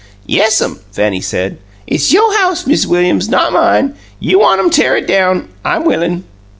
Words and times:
"Yes'm," 0.25 0.79
Fanny 0.91 1.21
said. 1.21 1.59
"It's 1.85 2.11
yo' 2.11 2.31
house, 2.31 2.65
Miz 2.65 2.87
Williams, 2.87 3.29
not 3.29 3.53
mine. 3.53 3.93
You 4.19 4.39
want 4.39 4.59
'em 4.59 4.71
tear 4.71 4.97
it 4.97 5.05
down, 5.05 5.49
I'm 5.63 5.83
willin'." 5.83 6.23